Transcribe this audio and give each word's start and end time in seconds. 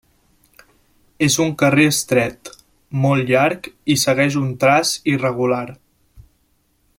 És 1.25 1.35
un 1.43 1.51
carrer 1.63 1.85
estret, 1.89 2.49
molt 3.03 3.29
llarg 3.33 3.69
i 3.95 3.99
segueix 4.05 4.39
un 4.43 4.49
traç 4.65 4.95
irregular. 5.13 5.65